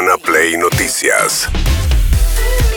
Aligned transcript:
Urbana 0.00 0.16
Play 0.16 0.56
Noticias. 0.56 1.46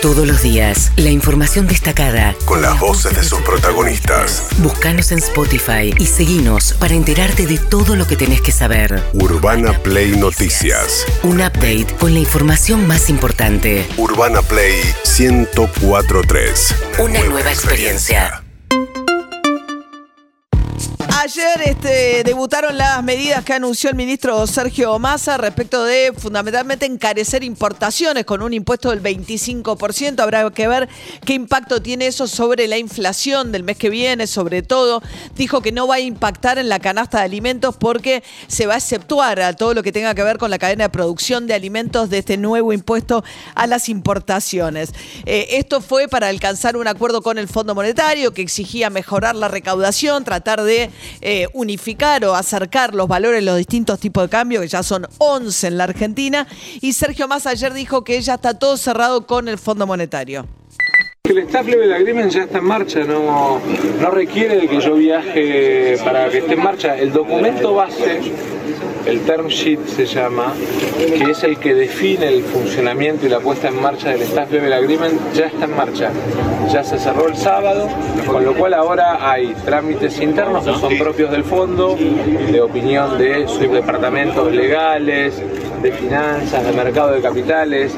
Todos 0.01 0.27
los 0.27 0.41
días, 0.41 0.91
la 0.97 1.09
información 1.09 1.67
destacada. 1.67 2.35
Con 2.43 2.61
las 2.61 2.77
voces 2.81 3.15
de 3.15 3.23
sus 3.23 3.39
protagonistas. 3.43 4.43
Búscanos 4.57 5.13
en 5.13 5.19
Spotify 5.19 5.95
y 5.97 6.05
seguinos 6.05 6.73
para 6.73 6.95
enterarte 6.95 7.45
de 7.45 7.59
todo 7.59 7.95
lo 7.95 8.05
que 8.07 8.17
tenés 8.17 8.41
que 8.41 8.51
saber. 8.51 9.01
Urbana 9.13 9.71
Play 9.79 10.17
Noticias. 10.17 11.05
Un 11.23 11.39
update 11.39 11.95
con 11.97 12.13
la 12.13 12.19
información 12.19 12.85
más 12.87 13.09
importante. 13.09 13.87
Urbana 13.95 14.41
Play 14.41 14.81
1043. 15.17 16.75
Una 16.99 17.23
nueva 17.23 17.53
experiencia. 17.53 18.42
Ayer 21.23 21.61
este, 21.63 22.21
debutaron 22.25 22.77
las 22.77 23.01
medidas 23.01 23.45
que 23.45 23.53
anunció 23.53 23.89
el 23.89 23.95
ministro 23.95 24.45
Sergio 24.45 24.99
Massa 24.99 25.37
respecto 25.37 25.85
de 25.85 26.11
fundamentalmente 26.11 26.85
encarecer 26.85 27.45
importaciones 27.45 28.25
con 28.25 28.41
un 28.41 28.51
impuesto 28.51 28.89
del 28.89 29.01
25%. 29.01 30.19
Habrá 30.19 30.51
que 30.51 30.67
ver 30.67 30.89
qué 31.25 31.31
impacto 31.33 31.81
tiene 31.81 32.07
eso 32.07 32.27
sobre 32.27 32.67
la 32.67 32.77
inflación 32.77 33.53
del 33.53 33.63
mes 33.63 33.77
que 33.77 33.89
viene, 33.89 34.27
sobre 34.27 34.63
todo. 34.63 35.01
Dijo 35.33 35.61
que 35.61 35.71
no 35.71 35.87
va 35.87 35.95
a 35.95 35.99
impactar 36.01 36.57
en 36.57 36.67
la 36.67 36.79
canasta 36.79 37.19
de 37.19 37.23
alimentos 37.23 37.77
porque 37.77 38.21
se 38.47 38.67
va 38.67 38.73
a 38.73 38.77
exceptuar 38.79 39.39
a 39.39 39.55
todo 39.55 39.73
lo 39.73 39.81
que 39.81 39.93
tenga 39.93 40.13
que 40.15 40.23
ver 40.23 40.37
con 40.37 40.51
la 40.51 40.59
cadena 40.59 40.83
de 40.83 40.89
producción 40.89 41.47
de 41.47 41.53
alimentos 41.53 42.09
de 42.09 42.17
este 42.17 42.35
nuevo 42.35 42.73
impuesto 42.73 43.23
a 43.55 43.65
las 43.65 43.87
importaciones. 43.87 44.91
Eh, 45.25 45.47
esto 45.51 45.79
fue 45.79 46.09
para 46.09 46.27
alcanzar 46.27 46.75
un 46.75 46.89
acuerdo 46.89 47.21
con 47.21 47.37
el 47.37 47.47
Fondo 47.47 47.75
Monetario 47.75 48.33
que 48.33 48.41
exigía 48.41 48.89
mejorar 48.89 49.37
la 49.37 49.47
recaudación, 49.47 50.25
tratar 50.25 50.63
de 50.63 50.91
eh, 51.21 51.47
unificar 51.53 52.23
o 52.25 52.35
acercar 52.35 52.93
los 52.93 53.07
valores 53.07 53.43
los 53.43 53.57
distintos 53.57 53.99
tipos 53.99 54.23
de 54.23 54.29
cambio, 54.29 54.61
que 54.61 54.67
ya 54.67 54.83
son 54.83 55.07
11 55.17 55.67
en 55.67 55.77
la 55.77 55.85
Argentina. 55.85 56.47
Y 56.81 56.93
Sergio 56.93 57.27
Massa 57.27 57.51
ayer 57.51 57.73
dijo 57.73 58.03
que 58.03 58.21
ya 58.21 58.35
está 58.35 58.57
todo 58.57 58.77
cerrado 58.77 59.25
con 59.27 59.47
el 59.47 59.57
Fondo 59.57 59.87
Monetario. 59.87 60.45
El 61.25 61.37
staff 61.37 61.65
level 61.65 61.93
agreement 61.93 62.29
ya 62.29 62.43
está 62.43 62.57
en 62.57 62.65
marcha, 62.65 62.99
no, 63.05 63.61
no 64.01 64.09
requiere 64.11 64.57
de 64.57 64.67
que 64.67 64.81
yo 64.81 64.95
viaje 64.95 65.97
para 66.03 66.29
que 66.29 66.39
esté 66.39 66.55
en 66.55 66.63
marcha. 66.63 66.97
El 66.97 67.13
documento 67.13 67.73
base, 67.73 68.19
el 69.05 69.21
term 69.21 69.47
sheet 69.47 69.85
se 69.85 70.05
llama, 70.05 70.53
que 70.97 71.31
es 71.31 71.43
el 71.43 71.57
que 71.57 71.73
define 71.73 72.27
el 72.27 72.43
funcionamiento 72.43 73.25
y 73.25 73.29
la 73.29 73.39
puesta 73.39 73.67
en 73.67 73.81
marcha 73.81 74.09
del 74.09 74.21
staff 74.21 74.51
level 74.51 74.73
agreement, 74.73 75.33
ya 75.33 75.47
está 75.47 75.65
en 75.65 75.75
marcha. 75.75 76.11
Ya 76.71 76.83
se 76.83 76.97
cerró 76.97 77.27
el 77.27 77.35
sábado, 77.35 77.89
con 78.25 78.45
lo 78.45 78.53
cual 78.53 78.73
ahora 78.73 79.29
hay 79.29 79.53
trámites 79.65 80.19
internos 80.21 80.65
que 80.65 80.73
son 80.79 80.97
propios 80.97 81.31
del 81.31 81.43
fondo, 81.43 81.97
de 81.97 82.61
opinión 82.61 83.17
de 83.17 83.47
sus 83.47 83.71
departamentos 83.71 84.51
legales, 84.51 85.41
de 85.83 85.91
finanzas, 85.91 86.65
de 86.65 86.71
mercado 86.71 87.11
de 87.11 87.21
capitales, 87.21 87.93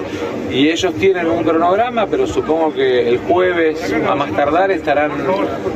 y 0.52 0.70
ellos 0.70 0.94
tienen 0.96 1.28
un 1.28 1.44
cronograma, 1.44 2.08
pero 2.08 2.28
supongo 2.28 2.74
que 2.74 3.08
el 3.08 3.20
jueves, 3.20 3.94
a 4.08 4.16
más 4.16 4.32
tardar, 4.34 4.72
estarán, 4.72 5.12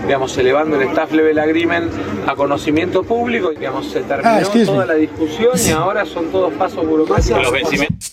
digamos, 0.06 0.38
elevando 0.38 0.76
el 0.76 0.90
staff 0.90 1.12
level 1.12 1.40
agreement 1.40 1.92
a 2.28 2.36
conocimiento 2.36 3.04
público, 3.04 3.52
digamos, 3.52 3.90
se 3.90 4.02
terminó 4.02 4.50
toda 4.66 4.86
la 4.86 4.96
discusión 4.96 5.52
y 5.66 5.70
ahora 5.72 6.06
son 6.06 6.32
todos 6.32 6.52
pasos 6.54 6.86
burocráticos. 6.86 7.48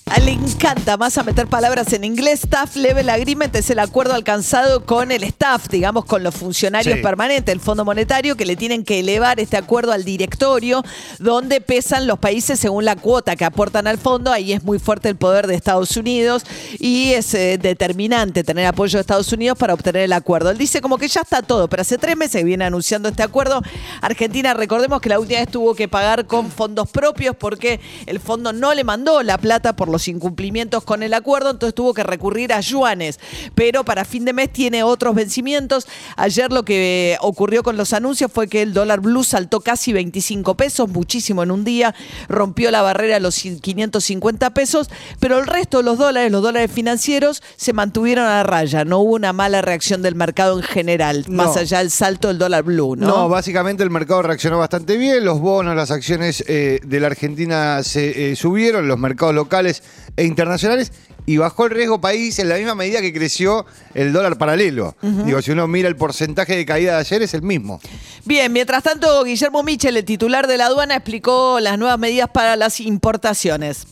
A 0.08 0.20
le 0.20 0.32
encanta 0.32 0.96
más 0.96 1.18
a 1.18 1.24
meter 1.24 1.46
palabras 1.46 1.92
en 1.92 2.04
inglés. 2.04 2.44
Staff 2.44 2.76
Level 2.76 3.10
Agreement 3.10 3.54
es 3.56 3.70
el 3.70 3.78
acuerdo 3.78 4.14
alcanzado 4.14 4.84
con 4.84 5.10
el 5.10 5.24
staff, 5.24 5.68
digamos, 5.68 6.04
con 6.04 6.22
los 6.22 6.34
funcionarios 6.34 6.98
permanentes 7.00 7.46
del 7.46 7.60
Fondo 7.60 7.84
Monetario, 7.84 8.36
que 8.36 8.44
le 8.44 8.56
tienen 8.56 8.84
que 8.84 9.00
elevar 9.00 9.40
este 9.40 9.56
acuerdo 9.56 9.92
al 9.92 10.04
directorio, 10.04 10.82
donde 11.18 11.60
pesan 11.60 12.06
los 12.06 12.18
países 12.18 12.58
según 12.58 12.84
la 12.84 12.96
cuota 12.96 13.36
que 13.36 13.44
aportan 13.44 13.85
al 13.88 13.98
fondo. 13.98 14.32
Ahí 14.32 14.52
es 14.52 14.62
muy 14.64 14.78
fuerte 14.78 15.08
el 15.08 15.16
poder 15.16 15.46
de 15.46 15.54
Estados 15.54 15.96
Unidos 15.96 16.44
y 16.78 17.12
es 17.12 17.34
eh, 17.34 17.58
determinante 17.58 18.44
tener 18.44 18.66
apoyo 18.66 18.98
de 18.98 19.00
Estados 19.00 19.32
Unidos 19.32 19.58
para 19.58 19.74
obtener 19.74 20.02
el 20.02 20.12
acuerdo. 20.12 20.50
Él 20.50 20.58
dice 20.58 20.80
como 20.80 20.98
que 20.98 21.08
ya 21.08 21.20
está 21.20 21.42
todo, 21.42 21.68
pero 21.68 21.82
hace 21.82 21.98
tres 21.98 22.16
meses 22.16 22.44
viene 22.44 22.64
anunciando 22.64 23.08
este 23.08 23.22
acuerdo. 23.22 23.62
Argentina, 24.00 24.54
recordemos 24.54 25.00
que 25.00 25.08
la 25.08 25.18
última 25.18 25.40
vez 25.40 25.50
tuvo 25.50 25.74
que 25.74 25.88
pagar 25.88 26.26
con 26.26 26.50
fondos 26.50 26.90
propios 26.90 27.36
porque 27.36 27.80
el 28.06 28.20
fondo 28.20 28.52
no 28.52 28.74
le 28.74 28.84
mandó 28.84 29.22
la 29.22 29.38
plata 29.38 29.76
por 29.76 29.88
los 29.88 30.08
incumplimientos 30.08 30.84
con 30.84 31.02
el 31.02 31.14
acuerdo, 31.14 31.50
entonces 31.50 31.74
tuvo 31.74 31.94
que 31.94 32.02
recurrir 32.02 32.52
a 32.52 32.60
yuanes. 32.60 33.20
Pero 33.54 33.84
para 33.84 34.04
fin 34.04 34.24
de 34.24 34.32
mes 34.32 34.52
tiene 34.52 34.82
otros 34.82 35.14
vencimientos. 35.14 35.86
Ayer 36.16 36.52
lo 36.52 36.64
que 36.64 37.16
ocurrió 37.20 37.62
con 37.62 37.76
los 37.76 37.92
anuncios 37.92 38.30
fue 38.32 38.48
que 38.48 38.62
el 38.62 38.72
dólar 38.72 39.00
blue 39.00 39.24
saltó 39.24 39.60
casi 39.60 39.92
25 39.92 40.54
pesos, 40.54 40.88
muchísimo 40.88 41.42
en 41.42 41.50
un 41.50 41.64
día, 41.64 41.94
rompió 42.28 42.70
la 42.70 42.82
barrera 42.82 43.14
de 43.14 43.20
los 43.20 43.44
550 43.76 44.50
pesos, 44.50 44.90
pero 45.20 45.38
el 45.38 45.46
resto 45.46 45.78
de 45.78 45.84
los 45.84 45.98
dólares, 45.98 46.32
los 46.32 46.42
dólares 46.42 46.70
financieros, 46.72 47.42
se 47.56 47.72
mantuvieron 47.72 48.26
a 48.26 48.42
raya. 48.42 48.84
No 48.84 48.98
hubo 48.98 49.14
una 49.14 49.32
mala 49.32 49.62
reacción 49.62 50.02
del 50.02 50.14
mercado 50.14 50.56
en 50.56 50.62
general, 50.62 51.24
más 51.28 51.56
allá 51.56 51.78
del 51.78 51.90
salto 51.90 52.28
del 52.28 52.38
dólar 52.38 52.64
blue, 52.64 52.96
¿no? 52.96 53.06
No, 53.06 53.28
básicamente 53.28 53.82
el 53.82 53.90
mercado 53.90 54.22
reaccionó 54.22 54.58
bastante 54.58 54.96
bien, 54.96 55.24
los 55.24 55.40
bonos, 55.40 55.76
las 55.76 55.90
acciones 55.90 56.42
eh, 56.48 56.80
de 56.84 57.00
la 57.00 57.06
Argentina 57.06 57.82
se 57.82 58.32
eh, 58.32 58.36
subieron, 58.36 58.88
los 58.88 58.98
mercados 58.98 59.34
locales 59.34 59.82
e 60.16 60.24
internacionales 60.24 60.92
y 61.26 61.36
bajó 61.38 61.64
el 61.64 61.72
riesgo 61.72 62.00
país 62.00 62.38
en 62.38 62.48
la 62.48 62.56
misma 62.56 62.74
medida 62.76 63.00
que 63.00 63.12
creció 63.12 63.66
el 63.94 64.12
dólar 64.12 64.38
paralelo. 64.38 64.94
Digo, 65.02 65.42
si 65.42 65.50
uno 65.50 65.66
mira 65.66 65.88
el 65.88 65.96
porcentaje 65.96 66.56
de 66.56 66.64
caída 66.64 66.92
de 66.94 67.00
ayer 67.00 67.22
es 67.22 67.34
el 67.34 67.42
mismo. 67.42 67.80
Bien, 68.24 68.52
mientras 68.52 68.84
tanto, 68.84 69.24
Guillermo 69.24 69.62
Michel, 69.62 69.96
el 69.96 70.04
titular 70.04 70.46
de 70.46 70.56
la 70.56 70.66
aduana, 70.66 70.94
explicó 70.94 71.58
las 71.60 71.78
nuevas 71.78 71.98
medidas 71.98 72.30
para 72.30 72.54
las 72.56 72.80
importaciones. 72.80 73.88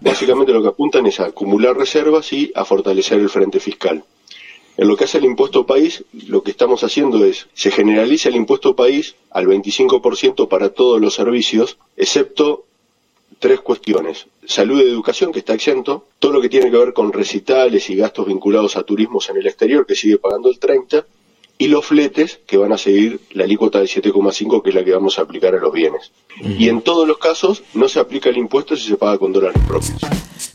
Básicamente 0.00 0.52
lo 0.52 0.62
que 0.62 0.68
apuntan 0.68 1.06
es 1.06 1.18
a 1.20 1.26
acumular 1.26 1.76
reservas 1.76 2.32
y 2.32 2.52
a 2.54 2.64
fortalecer 2.64 3.18
el 3.20 3.28
frente 3.28 3.58
fiscal. 3.58 4.04
En 4.76 4.88
lo 4.88 4.96
que 4.96 5.04
hace 5.04 5.18
el 5.18 5.24
impuesto 5.24 5.66
país, 5.66 6.04
lo 6.26 6.42
que 6.42 6.50
estamos 6.50 6.84
haciendo 6.84 7.24
es, 7.24 7.48
se 7.52 7.70
generaliza 7.70 8.30
el 8.30 8.36
impuesto 8.36 8.76
país 8.76 9.14
al 9.30 9.46
25% 9.46 10.48
para 10.48 10.70
todos 10.70 11.00
los 11.00 11.14
servicios, 11.14 11.76
excepto 11.96 12.64
tres 13.40 13.60
cuestiones. 13.60 14.26
Salud 14.46 14.80
y 14.80 14.88
educación, 14.88 15.32
que 15.32 15.40
está 15.40 15.54
exento. 15.54 16.06
Todo 16.20 16.32
lo 16.32 16.40
que 16.40 16.48
tiene 16.48 16.70
que 16.70 16.76
ver 16.76 16.92
con 16.92 17.12
recitales 17.12 17.90
y 17.90 17.96
gastos 17.96 18.26
vinculados 18.26 18.76
a 18.76 18.84
turismos 18.84 19.28
en 19.30 19.38
el 19.38 19.46
exterior, 19.46 19.84
que 19.86 19.96
sigue 19.96 20.18
pagando 20.18 20.48
el 20.50 20.60
30%. 20.60 21.04
Y 21.58 21.68
los 21.68 21.84
fletes, 21.84 22.40
que 22.46 22.56
van 22.56 22.72
a 22.72 22.78
seguir 22.78 23.20
la 23.32 23.44
alícuota 23.44 23.80
del 23.80 23.88
7,5, 23.88 24.62
que 24.62 24.70
es 24.70 24.74
la 24.74 24.84
que 24.84 24.92
vamos 24.92 25.18
a 25.18 25.22
aplicar 25.22 25.54
a 25.54 25.58
los 25.58 25.72
bienes. 25.72 26.10
Y 26.42 26.70
en 26.70 26.80
todos 26.80 27.06
los 27.06 27.18
casos, 27.18 27.62
no 27.74 27.86
se 27.86 28.00
aplica 28.00 28.30
el 28.30 28.38
impuesto 28.38 28.76
si 28.76 28.88
se 28.88 28.96
paga 28.96 29.18
con 29.18 29.30
dólares 29.30 29.60
propios. 29.68 30.00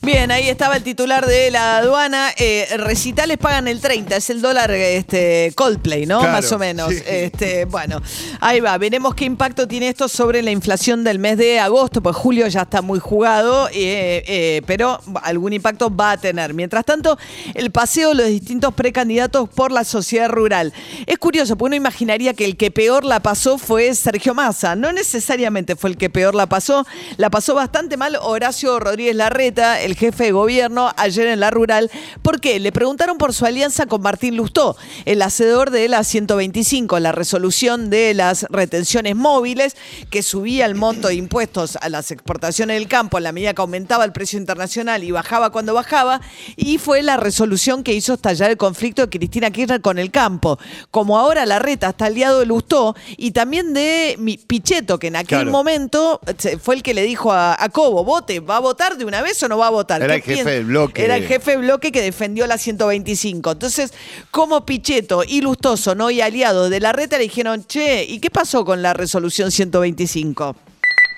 Bien, 0.06 0.30
ahí 0.30 0.50
estaba 0.50 0.76
el 0.76 0.84
titular 0.84 1.26
de 1.26 1.50
la 1.50 1.78
aduana. 1.78 2.30
Eh, 2.38 2.68
recitales 2.78 3.40
pagan 3.40 3.68
el 3.68 3.82
30, 3.82 4.16
es 4.16 4.30
el 4.30 4.40
dólar 4.40 4.70
este, 4.70 5.52
Coldplay, 5.56 6.06
¿no? 6.06 6.22
Más 6.22 6.52
o 6.52 6.60
menos. 6.60 6.92
Este, 6.92 7.66
bueno, 7.66 8.00
ahí 8.40 8.60
va. 8.60 8.78
Veremos 8.78 9.16
qué 9.16 9.26
impacto 9.26 9.68
tiene 9.68 9.88
esto 9.88 10.08
sobre 10.08 10.44
la 10.44 10.52
inflación 10.52 11.04
del 11.04 11.18
mes 11.18 11.40
de 11.40 11.60
agosto, 11.60 12.04
pues 12.04 12.16
julio 12.16 12.46
ya 12.48 12.62
está 12.62 12.84
muy 12.84 13.00
jugado, 13.00 13.68
eh, 13.70 14.24
eh, 14.28 14.62
pero 14.68 15.00
algún 15.24 15.54
impacto 15.54 15.90
va 15.94 16.12
a 16.12 16.18
tener. 16.18 16.54
Mientras 16.54 16.86
tanto, 16.86 17.18
el 17.56 17.72
paseo 17.72 18.10
de 18.10 18.16
los 18.16 18.28
distintos 18.28 18.76
precandidatos 18.76 19.50
por 19.50 19.72
la 19.72 19.84
sociedad 19.84 20.30
rural. 20.30 20.72
Es 21.08 21.18
curioso, 21.18 21.58
porque 21.58 21.70
uno 21.70 21.76
imaginaría 21.78 22.36
que 22.36 22.46
el 22.46 22.58
que 22.58 22.70
peor 22.70 23.06
la 23.06 23.22
pasó 23.22 23.58
fue 23.58 23.96
Sergio 23.96 24.36
Massa. 24.36 24.76
No 24.76 24.92
necesariamente 24.92 25.76
fue 25.76 25.90
el 25.90 25.98
que 25.98 26.12
peor 26.12 26.36
la 26.36 26.46
pasó. 26.46 26.86
La 27.18 27.32
pasó 27.32 27.56
bastante 27.56 27.98
mal 27.98 28.20
Horacio 28.22 28.80
Rodríguez 28.80 29.16
Larreta, 29.16 29.82
el 29.82 29.95
jefe 29.96 30.26
de 30.26 30.32
gobierno 30.32 30.92
ayer 30.98 31.28
en 31.28 31.40
la 31.40 31.52
rural. 31.52 31.90
¿Por 32.22 32.40
qué? 32.40 32.60
Le 32.60 32.72
preguntaron 32.72 33.18
por 33.18 33.34
su 33.34 33.46
alianza 33.46 33.86
con 33.86 34.02
Martín 34.02 34.36
Lustó, 34.36 34.78
el 35.06 35.22
hacedor 35.22 35.72
de 35.72 35.88
la 35.88 36.04
125, 36.04 37.00
la 37.00 37.12
resolución 37.12 37.90
de 37.90 38.14
las 38.14 38.44
retenciones 38.50 39.16
móviles, 39.16 39.76
que 40.10 40.22
subía 40.22 40.66
el 40.66 40.76
monto 40.76 41.08
de 41.08 41.16
impuestos 41.16 41.78
a 41.82 41.90
las 41.90 42.12
exportaciones 42.12 42.78
del 42.78 42.88
campo 42.88 43.18
a 43.18 43.22
la 43.22 43.32
medida 43.32 43.54
que 43.54 43.62
aumentaba 43.62 44.06
el 44.06 44.12
precio 44.12 44.38
internacional 44.38 45.04
y 45.04 45.12
bajaba 45.12 45.52
cuando 45.52 45.74
bajaba, 45.74 46.22
y 46.56 46.78
fue 46.78 47.02
la 47.02 47.18
resolución 47.18 47.84
que 47.84 47.94
hizo 47.94 48.14
estallar 48.14 48.52
el 48.52 48.58
conflicto 48.58 49.02
de 49.04 49.10
Cristina 49.10 49.52
Kirchner 49.52 49.82
con 49.82 49.98
el 49.98 50.12
campo. 50.12 50.60
Como 50.92 51.18
ahora 51.18 51.46
la 51.46 51.60
reta 51.60 51.90
está 51.90 52.06
aliado 52.06 52.40
de 52.40 52.46
Lustó 52.46 52.96
y 53.18 53.32
también 53.32 53.74
de 53.74 54.18
Pichetto, 54.48 55.00
que 55.00 55.08
en 55.08 55.16
aquel 55.16 55.48
momento 55.48 56.20
fue 56.62 56.76
el 56.76 56.84
que 56.84 56.94
le 56.94 57.04
dijo 57.04 57.32
a, 57.32 57.56
a 57.62 57.70
Cobo, 57.70 58.04
vote, 58.04 58.40
¿va 58.40 58.58
a 58.58 58.60
votar 58.60 58.98
de 58.98 59.06
una 59.06 59.22
vez 59.22 59.42
o 59.44 59.48
no 59.48 59.58
va 59.58 59.68
a 59.68 59.72
votar? 59.72 59.85
Era 59.90 60.16
el 60.16 60.22
jefe 60.22 60.50
del 60.50 60.66
bloque. 60.66 61.04
Era 61.04 61.18
el 61.18 61.26
jefe 61.26 61.52
del 61.52 61.62
bloque 61.62 61.92
que 61.92 62.02
defendió 62.02 62.48
la 62.48 62.58
125. 62.58 63.52
Entonces, 63.52 63.94
como 64.32 64.66
Pichetto 64.66 65.24
y 65.24 65.42
Lustoso, 65.42 65.96
¿no? 65.96 66.10
Y 66.12 66.22
aliados 66.22 66.70
de 66.70 66.80
la 66.80 66.92
reta 66.94 67.18
le 67.18 67.24
dijeron, 67.24 67.66
che, 67.66 68.04
¿y 68.04 68.20
qué 68.20 68.30
pasó 68.30 68.66
con 68.66 68.82
la 68.82 68.94
resolución 68.94 69.52
125? 69.52 70.56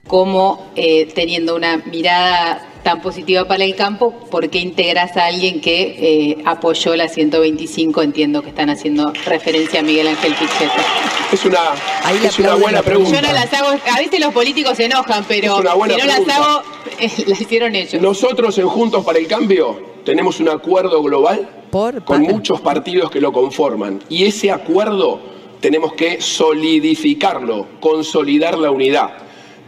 Como 0.08 0.72
eh, 0.76 1.12
teniendo 1.14 1.56
una 1.56 1.78
mirada 1.78 2.66
tan 2.88 3.02
positiva 3.02 3.44
para 3.44 3.66
el 3.66 3.76
campo, 3.76 4.14
¿por 4.32 4.50
qué 4.50 4.60
integras 4.60 5.18
a 5.18 5.26
alguien 5.26 5.60
que 5.60 5.82
eh, 6.00 6.38
apoyó 6.46 6.96
la 6.96 7.10
125? 7.10 8.02
Entiendo 8.02 8.42
que 8.42 8.48
están 8.48 8.70
haciendo 8.70 9.12
referencia 9.26 9.82
a 9.82 9.84
Miguel 9.84 10.08
Ángel 10.08 10.34
Pichetto. 10.36 10.82
Es 11.30 11.44
una, 11.44 11.60
Ahí 12.06 12.18
es 12.24 12.40
una 12.40 12.56
buena 12.56 12.82
pregunta. 12.82 13.12
Yo 13.12 13.28
no 13.28 13.34
las 13.34 13.52
hago, 13.52 13.72
a 13.72 14.00
veces 14.00 14.22
los 14.22 14.34
políticos 14.34 14.78
se 14.78 14.86
enojan, 14.86 15.26
pero 15.28 15.58
si 15.58 15.64
no 15.64 16.06
las 16.06 16.30
hago, 16.30 16.62
eh, 17.00 17.12
las 17.28 17.42
hicieron 17.42 17.76
ellos. 17.76 18.02
Nosotros 18.02 18.58
en 18.58 18.70
Juntos 18.70 19.04
para 19.04 19.20
el 19.20 19.28
Cambio 19.28 19.78
tenemos 20.06 20.40
un 20.40 20.48
acuerdo 20.48 21.04
global 21.04 21.66
Por 21.70 22.06
con 22.06 22.22
para. 22.22 22.34
muchos 22.34 22.62
partidos 22.62 23.12
que 23.12 23.20
lo 23.20 23.34
conforman. 23.34 24.00
Y 24.08 24.24
ese 24.24 24.50
acuerdo 24.50 25.20
tenemos 25.60 25.92
que 25.92 26.22
solidificarlo, 26.22 27.68
consolidar 27.82 28.58
la 28.58 28.72
unidad. 28.72 29.10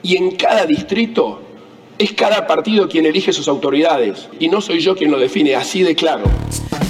Y 0.03 0.15
en 0.15 0.37
cada 0.37 0.65
distrito 0.65 1.48
es 1.99 2.13
cada 2.13 2.47
partido 2.47 2.87
quien 2.87 3.05
elige 3.05 3.31
sus 3.33 3.47
autoridades. 3.47 4.27
Y 4.39 4.47
no 4.47 4.61
soy 4.61 4.79
yo 4.79 4.95
quien 4.95 5.11
lo 5.11 5.19
define, 5.19 5.55
así 5.55 5.83
de 5.83 5.93
claro. 5.93 6.23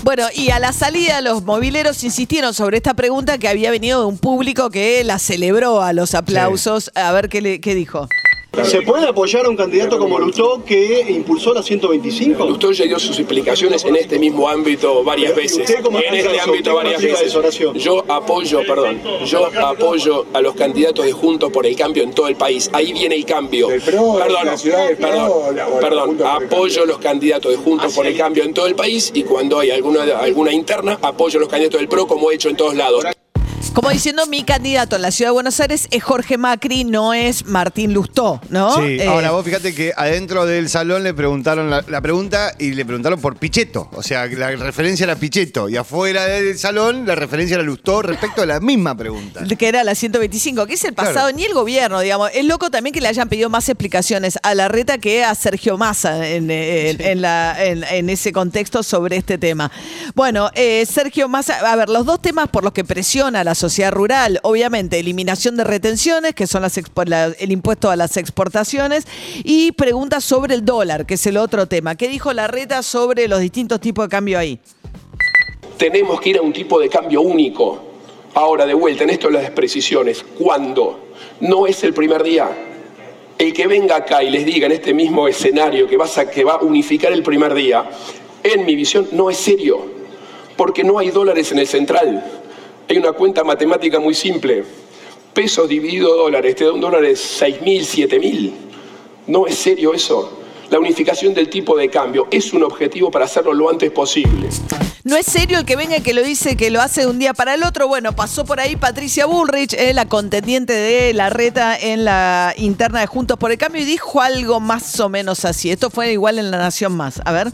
Bueno, 0.03 0.27
y 0.33 0.51
a 0.51 0.59
la 0.59 0.71
salida 0.71 1.19
los 1.19 1.43
mobileros 1.43 2.03
insistieron 2.03 2.53
sobre 2.53 2.77
esta 2.77 2.93
pregunta 2.93 3.37
que 3.37 3.47
había 3.47 3.71
venido 3.71 4.01
de 4.01 4.05
un 4.05 4.17
público 4.17 4.69
que 4.69 5.03
la 5.03 5.19
celebró 5.19 5.81
a 5.81 5.91
los 5.93 6.15
aplausos. 6.15 6.91
A 6.95 7.11
ver 7.11 7.27
qué, 7.27 7.41
le, 7.41 7.59
qué 7.59 7.75
dijo. 7.75 8.07
¿Se 8.63 8.81
puede 8.81 9.07
apoyar 9.07 9.45
a 9.45 9.49
un 9.49 9.55
candidato 9.55 9.97
como 9.97 10.19
Lutó 10.19 10.63
que 10.65 11.05
impulsó 11.09 11.53
la 11.53 11.63
125? 11.63 12.43
Usted 12.45 12.71
ya 12.71 12.85
dio 12.85 12.99
sus 12.99 13.17
explicaciones 13.19 13.85
en 13.85 13.95
este 13.95 14.19
mismo 14.19 14.49
ámbito 14.49 15.03
varias 15.03 15.31
¿Y 15.31 15.35
veces. 15.35 15.59
usted 15.59 15.81
cómo 15.83 15.99
En 15.99 16.13
este 16.13 16.39
ámbito 16.39 16.51
¿Usted 16.51 16.71
cómo 16.71 16.75
varias 16.77 17.01
veces. 17.01 17.33
Yo 17.75 18.03
apoyo, 18.07 18.61
perdón, 18.67 18.99
yo 19.25 19.45
apoyo 19.45 20.25
a 20.33 20.41
los 20.41 20.55
candidatos 20.55 21.05
de 21.05 21.11
Juntos 21.11 21.51
por 21.51 21.65
el 21.65 21.75
Cambio 21.75 22.03
en 22.03 22.11
todo 22.13 22.27
el 22.27 22.35
país. 22.35 22.69
Ahí 22.73 22.91
viene 22.91 23.15
el 23.15 23.25
cambio. 23.25 23.67
perdón, 23.67 24.19
perdón, 24.99 25.31
perdón. 25.79 26.17
Apoyo 26.25 26.83
a 26.83 26.85
los 26.85 26.97
candidatos 26.97 27.51
de 27.51 27.57
Juntos 27.57 27.93
por 27.93 28.05
el 28.07 28.17
Cambio 28.17 28.43
en 28.43 28.53
todo 28.53 28.67
el 28.67 28.75
país 28.75 29.11
y 29.13 29.23
cuando 29.23 29.59
hay 29.59 29.71
alguna, 29.71 30.03
alguna 30.19 30.51
interna, 30.51 30.97
apoyo 31.01 31.37
a 31.37 31.41
los 31.41 31.49
candidatos 31.49 31.79
del 31.79 31.87
PRO 31.87 32.07
como 32.07 32.31
he 32.31 32.35
hecho 32.35 32.49
en 32.49 32.57
todos 32.57 32.75
lados. 32.75 33.05
Como 33.73 33.91
diciendo, 33.91 34.25
mi 34.27 34.43
candidato 34.43 34.97
en 34.97 35.03
la 35.03 35.11
ciudad 35.11 35.29
de 35.29 35.33
Buenos 35.33 35.57
Aires 35.61 35.87
es 35.91 36.03
Jorge 36.03 36.37
Macri, 36.37 36.83
no 36.83 37.13
es 37.13 37.45
Martín 37.45 37.93
Lustó, 37.93 38.41
¿no? 38.49 38.75
Sí, 38.75 38.97
Eh, 38.99 39.07
ahora 39.07 39.31
vos 39.31 39.45
fíjate 39.45 39.73
que 39.73 39.93
adentro 39.95 40.45
del 40.45 40.67
salón 40.67 41.03
le 41.03 41.13
preguntaron 41.13 41.69
la, 41.69 41.81
la 41.87 42.01
pregunta 42.01 42.53
y 42.59 42.71
le 42.73 42.83
preguntaron 42.83 43.21
por 43.21 43.37
Pichetto. 43.37 43.87
O 43.93 44.03
sea, 44.03 44.25
la 44.25 44.51
referencia 44.51 45.05
era 45.05 45.15
Pichetto. 45.15 45.69
Y 45.69 45.77
afuera 45.77 46.25
del 46.25 46.57
salón 46.57 47.05
la 47.07 47.15
referencia 47.15 47.55
era 47.55 47.63
Lustó 47.63 48.01
respecto 48.01 48.41
a 48.41 48.45
la 48.45 48.59
misma 48.59 48.95
pregunta. 48.97 49.43
que 49.57 49.67
era 49.67 49.83
la 49.85 49.95
125, 49.95 50.65
que 50.65 50.73
es 50.73 50.83
el 50.83 50.93
pasado, 50.93 51.13
Claro. 51.27 51.37
ni 51.37 51.45
el 51.45 51.53
gobierno, 51.53 52.01
digamos. 52.01 52.31
Es 52.33 52.43
loco 52.43 52.69
también 52.69 52.93
que 52.93 52.99
le 52.99 53.07
hayan 53.07 53.29
pedido 53.29 53.49
más 53.49 53.69
explicaciones 53.69 54.37
a 54.43 54.55
la 54.55 54.67
reta 54.67 54.97
que 54.97 55.23
a 55.23 55.33
Sergio 55.35 55.77
Massa 55.77 56.27
en, 56.27 56.51
en- 56.51 56.99
en 57.01 57.21
la- 57.21 57.55
en- 57.63 57.85
en 57.85 58.09
ese 58.09 58.33
contexto 58.33 58.83
sobre 58.83 59.15
este 59.15 59.37
tema. 59.37 59.71
Bueno, 60.15 60.49
eh, 60.55 60.85
Sergio 60.85 61.29
Massa, 61.29 61.59
a 61.59 61.75
ver, 61.77 61.87
los 61.87 62.05
dos 62.05 62.21
temas 62.21 62.49
por 62.49 62.63
los 62.63 62.73
que 62.73 62.83
presiona 62.83 63.43
la 63.45 63.55
sociedad 63.59 63.91
rural, 63.91 64.39
obviamente, 64.43 64.97
eliminación 64.97 65.57
de 65.57 65.63
retenciones, 65.63 66.33
que 66.33 66.47
son 66.47 66.63
las 66.63 66.79
el 66.79 67.51
impuesto 67.51 67.91
a 67.91 67.95
las 67.95 68.17
exportaciones, 68.17 69.05
y 69.43 69.73
preguntas 69.73 70.23
sobre 70.23 70.55
el 70.55 70.65
dólar, 70.65 71.05
que 71.05 71.15
es 71.15 71.25
el 71.27 71.37
otro 71.37 71.67
tema. 71.67 71.95
¿Qué 71.95 72.07
dijo 72.07 72.33
la 72.33 72.47
reta 72.47 72.81
sobre 72.81 73.27
los 73.27 73.39
distintos 73.41 73.79
tipos 73.79 74.05
de 74.05 74.09
cambio 74.09 74.39
ahí? 74.39 74.59
Tenemos 75.77 76.19
que 76.19 76.31
ir 76.31 76.37
a 76.37 76.41
un 76.41 76.53
tipo 76.53 76.79
de 76.79 76.89
cambio 76.89 77.21
único. 77.21 77.83
Ahora, 78.33 78.65
de 78.65 78.73
vuelta, 78.73 79.03
en 79.03 79.09
esto 79.09 79.27
de 79.27 79.33
las 79.33 79.43
desprecisiones, 79.43 80.23
¿cuándo? 80.37 81.09
No 81.41 81.67
es 81.67 81.83
el 81.83 81.93
primer 81.93 82.23
día. 82.23 82.49
El 83.37 83.53
que 83.53 83.67
venga 83.67 83.97
acá 83.97 84.23
y 84.23 84.29
les 84.29 84.45
diga 84.45 84.65
en 84.67 84.73
este 84.73 84.93
mismo 84.93 85.27
escenario 85.27 85.87
que, 85.87 85.97
vas 85.97 86.17
a, 86.17 86.29
que 86.29 86.43
va 86.43 86.53
a 86.53 86.57
unificar 86.61 87.11
el 87.11 87.23
primer 87.23 87.53
día, 87.53 87.89
en 88.43 88.65
mi 88.65 88.75
visión, 88.75 89.07
no 89.11 89.29
es 89.29 89.37
serio. 89.37 89.85
Porque 90.55 90.83
no 90.83 90.99
hay 90.99 91.09
dólares 91.09 91.51
en 91.51 91.59
el 91.59 91.67
central. 91.67 92.23
Hay 92.89 92.97
una 92.97 93.11
cuenta 93.11 93.43
matemática 93.43 93.99
muy 93.99 94.15
simple. 94.15 94.63
Pesos 95.31 95.69
dividido 95.69 96.17
dólares, 96.17 96.55
te 96.55 96.65
da 96.65 96.73
un 96.73 96.81
dólar 96.81 97.03
de 97.03 97.15
6 97.15 97.61
mil, 97.61 97.85
7 97.85 98.19
mil. 98.19 98.55
No 99.27 99.45
es 99.45 99.59
serio 99.59 99.93
eso. 99.93 100.39
La 100.71 100.79
unificación 100.79 101.35
del 101.35 101.51
tipo 101.51 101.77
de 101.77 101.87
cambio 101.91 102.27
es 102.31 102.51
un 102.51 102.63
objetivo 102.63 103.11
para 103.11 103.25
hacerlo 103.25 103.53
lo 103.53 103.69
antes 103.69 103.91
posible. 103.91 104.49
No 105.03 105.15
es 105.15 105.27
serio 105.27 105.59
el 105.59 105.65
que 105.65 105.75
venga 105.75 105.97
y 105.97 106.01
que 106.01 106.15
lo 106.15 106.23
dice 106.23 106.57
que 106.57 106.71
lo 106.71 106.81
hace 106.81 107.01
de 107.01 107.07
un 107.07 107.19
día 107.19 107.35
para 107.35 107.53
el 107.53 107.61
otro. 107.61 107.87
Bueno, 107.87 108.15
pasó 108.15 108.43
por 108.43 108.59
ahí 108.59 108.75
Patricia 108.75 109.27
Bullrich, 109.27 109.75
eh, 109.75 109.93
la 109.93 110.05
contendiente 110.07 110.73
de 110.73 111.13
la 111.13 111.29
reta 111.29 111.77
en 111.77 112.05
la 112.05 112.55
interna 112.57 113.01
de 113.01 113.05
Juntos 113.05 113.37
por 113.37 113.51
el 113.51 113.59
Cambio, 113.59 113.83
y 113.83 113.85
dijo 113.85 114.19
algo 114.19 114.59
más 114.59 114.99
o 114.99 115.09
menos 115.09 115.45
así. 115.45 115.69
Esto 115.69 115.91
fue 115.91 116.11
igual 116.11 116.39
en 116.39 116.49
La 116.49 116.57
Nación 116.57 116.93
Más. 116.93 117.21
A 117.23 117.31
ver. 117.33 117.51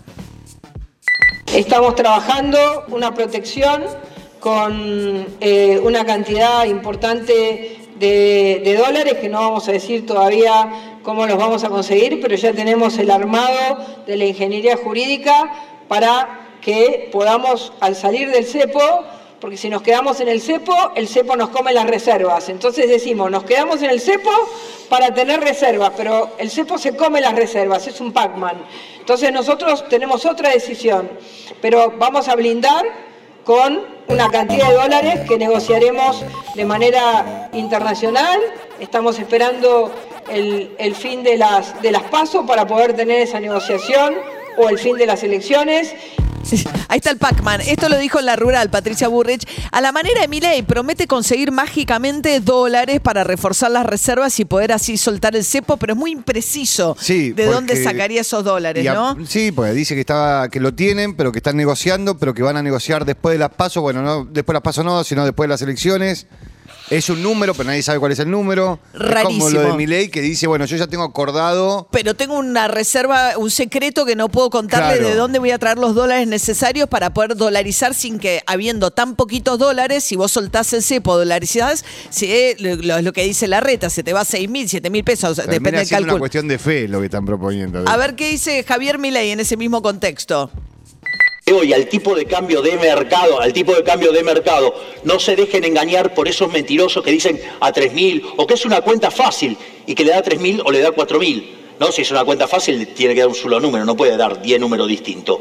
Estamos 1.54 1.94
trabajando 1.96 2.86
una 2.88 3.14
protección 3.14 3.84
con 4.46 5.26
eh, 5.42 5.80
una 5.82 6.06
cantidad 6.06 6.66
importante 6.66 7.80
de, 7.96 8.62
de 8.64 8.76
dólares 8.78 9.16
que 9.16 9.28
no 9.28 9.40
vamos 9.40 9.68
a 9.68 9.72
decir 9.72 10.06
todavía 10.06 11.00
cómo 11.02 11.26
los 11.26 11.36
vamos 11.36 11.64
a 11.64 11.70
conseguir, 11.70 12.22
pero 12.22 12.36
ya 12.36 12.54
tenemos 12.54 12.96
el 13.00 13.10
armado 13.10 14.04
de 14.06 14.18
la 14.18 14.26
ingeniería 14.26 14.78
jurídica 14.78 15.52
para 15.88 16.58
que 16.62 17.10
podamos, 17.12 17.74
al 17.80 17.96
salir 17.96 18.30
del 18.30 18.46
cepo, 18.46 18.80
porque 19.42 19.58
si 19.58 19.68
nos 19.68 19.82
quedamos 19.82 20.20
en 20.20 20.28
el 20.28 20.40
cepo, 20.40 20.76
el 20.94 21.08
cepo 21.08 21.36
nos 21.36 21.50
come 21.50 21.74
las 21.74 21.88
reservas. 21.88 22.48
Entonces 22.48 22.88
decimos, 22.88 23.32
nos 23.32 23.46
quedamos 23.46 23.82
en 23.82 23.90
el 23.90 24.00
cepo 24.00 24.30
para 24.90 25.12
tener 25.12 25.40
reservas, 25.40 25.94
pero 25.98 26.36
el 26.38 26.52
cepo 26.52 26.78
se 26.78 26.96
come 26.96 27.20
las 27.20 27.34
reservas, 27.34 27.88
es 27.88 28.00
un 28.00 28.14
Pac-Man. 28.14 28.64
Entonces 29.00 29.34
nosotros 29.34 29.90
tenemos 29.90 30.24
otra 30.24 30.52
decisión, 30.52 31.10
pero 31.62 31.96
vamos 31.98 32.28
a 32.28 32.36
blindar 32.36 33.15
con 33.46 33.80
una 34.08 34.30
cantidad 34.30 34.70
de 34.70 34.76
dólares 34.76 35.20
que 35.28 35.38
negociaremos 35.38 36.26
de 36.56 36.66
manera 36.66 37.50
internacional. 37.54 38.40
Estamos 38.80 39.18
esperando 39.20 39.92
el, 40.30 40.96
fin 40.96 41.24
de 41.24 41.38
las, 41.38 41.82
de 41.82 41.92
las 41.92 42.04
pasos 42.04 42.46
para 42.46 42.68
poder 42.68 42.94
tener 42.94 43.22
esa 43.22 43.40
negociación 43.40 44.16
o 44.58 44.68
el 44.70 44.80
fin 44.80 44.98
de 44.98 45.06
las 45.06 45.24
elecciones. 45.24 45.96
Ahí 46.88 46.98
está 46.98 47.10
el 47.12 47.18
Pac-Man. 47.18 47.62
Esto 47.62 47.90
lo 47.90 47.98
dijo 47.98 48.20
en 48.20 48.26
la 48.26 48.36
rural 48.36 48.70
Patricia 48.70 49.08
Burrich. 49.08 49.48
A 49.72 49.82
la 49.82 49.92
manera 49.92 50.22
de 50.22 50.28
Milei 50.28 50.62
promete 50.64 51.08
conseguir 51.08 51.52
mágicamente 51.52 52.40
dólares 52.40 53.00
para 53.02 53.24
reforzar 53.24 53.72
las 53.72 53.86
reservas 53.86 54.40
y 54.40 54.46
poder 54.46 54.72
así 54.72 54.98
soltar 54.98 55.36
el 55.36 55.44
cepo, 55.44 55.78
pero 55.78 55.94
es 55.94 56.00
muy 56.00 56.12
impreciso 56.12 56.96
Sí, 57.00 57.32
de 57.32 57.46
dónde 57.46 57.82
sacaría 57.84 58.22
esos 58.22 58.44
dólares, 58.44 58.88
a- 58.88 58.94
¿no? 58.94 59.18
Sí, 59.26 59.52
pues 59.52 59.74
dice 59.76 59.96
que 59.96 60.02
estaba, 60.02 60.50
que 60.50 60.60
lo 60.60 60.74
tienen, 60.74 61.16
pero 61.16 61.32
que 61.32 61.40
están 61.40 61.58
negociando, 61.58 62.18
pero 62.18 62.34
que 62.34 62.44
van 62.44 62.58
a 62.58 62.64
negociar 62.64 63.06
después 63.06 63.34
de 63.34 63.40
las 63.40 63.50
pasos. 63.50 63.82
Bueno, 63.82 64.02
no 64.02 64.26
después 64.26 64.48
de 64.48 64.58
las 64.58 64.62
pasos 64.64 64.86
no, 64.86 65.04
sino 65.04 65.26
después 65.26 65.46
de 65.48 65.54
las 65.54 65.62
elecciones. 65.62 66.28
Es 66.90 67.10
un 67.10 67.24
número, 67.24 67.54
pero 67.54 67.68
nadie 67.68 67.82
sabe 67.82 68.00
cuál 68.00 68.12
es 68.12 68.20
el 68.20 68.30
número. 68.30 68.80
Es 68.94 69.24
como 69.24 69.50
lo 69.50 69.62
de 69.62 69.74
Milei 69.74 70.10
que 70.10 70.22
dice, 70.22 70.46
bueno, 70.48 70.66
yo 70.66 70.78
ya 70.78 70.88
tengo 70.88 71.04
acordado. 71.04 71.88
Pero 71.92 72.14
tengo 72.16 72.38
una 72.38 72.68
reserva, 72.68 73.38
un 73.38 73.50
secreto 73.50 74.06
que 74.06 74.16
no 74.16 74.30
puedo 74.30 74.50
contarle 74.50 74.98
Claro. 75.00 75.10
de 75.10 75.16
dónde 75.16 75.40
voy 75.40 75.52
a 75.52 75.58
traer 75.58 75.78
los 75.78 75.96
dólares 75.96 76.28
necesarios 76.28 76.88
para 76.88 77.14
poder 77.14 77.36
dolarizar 77.36 77.94
sin 77.96 78.20
que, 78.20 78.42
habiendo 78.46 78.92
tan 78.92 79.16
poquitos 79.16 79.58
dólares, 79.58 80.04
si 80.04 80.16
vos 80.16 80.32
soltás 80.32 80.74
el 80.74 80.84
cepo, 80.84 81.18
dolarizás, 81.18 81.84
si, 82.10 82.30
lo, 82.60 83.14
que 83.14 83.24
dice 83.24 83.48
la 83.48 83.62
reta, 83.62 83.90
se 83.90 84.04
te 84.04 84.14
va 84.14 84.22
a 84.22 84.26
6 84.26 84.50
mil, 84.50 84.70
7 84.70 84.90
mil 84.90 85.04
pesos, 85.04 85.38
Termina 85.38 85.54
depende 85.54 85.78
del 85.80 85.88
siendo 85.88 86.04
una 86.04 86.08
cálculo. 86.08 86.20
cuestión 86.20 86.48
de 86.48 86.60
fe 86.60 86.88
lo 86.88 87.00
que 87.00 87.06
están 87.06 87.26
proponiendo. 87.26 87.84
A 87.88 87.98
ver 87.98 88.16
qué 88.16 88.30
dice 88.30 88.64
Javier 88.64 89.00
Milei 89.00 89.32
en 89.32 89.40
ese 89.40 89.58
mismo 89.58 89.82
contexto. 89.82 90.52
Y 91.48 91.74
al 91.74 91.88
tipo 91.88 92.16
de 92.16 92.26
cambio 92.26 92.64
de 92.64 92.76
mercado, 92.76 93.40
al 93.40 93.54
tipo 93.54 93.76
de 93.76 93.84
cambio 93.84 94.12
de 94.12 94.24
mercado, 94.24 94.74
no 95.04 95.20
se 95.20 95.36
dejen 95.36 95.64
engañar 95.64 96.16
por 96.16 96.28
esos 96.28 96.52
mentirosos 96.52 97.04
que 97.04 97.12
dicen 97.12 97.40
a 97.60 97.72
3.000 97.72 98.34
o 98.38 98.48
que 98.48 98.56
es 98.56 98.66
una 98.66 98.82
cuenta 98.82 99.12
fácil 99.12 99.56
y 99.86 99.94
que 99.94 100.04
le 100.04 100.10
da 100.10 100.24
3.000 100.24 100.64
o 100.66 100.72
le 100.72 100.80
da 100.80 100.90
4.000. 100.90 101.46
No, 101.80 101.92
si 101.92 102.02
es 102.02 102.10
una 102.10 102.26
cuenta 102.26 102.48
fácil 102.48 102.88
tiene 102.96 103.14
que 103.14 103.20
dar 103.20 103.30
un 103.30 103.36
solo 103.36 103.60
número, 103.60 103.86
no 103.86 103.96
puede 103.96 104.18
dar 104.18 104.42
10 104.42 104.60
números 104.60 104.88
distintos. 104.88 105.38